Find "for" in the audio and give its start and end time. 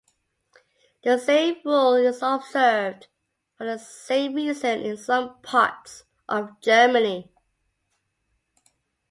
3.55-3.67